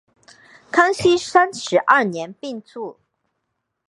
[0.71, 2.97] 康熙三十二年病卒。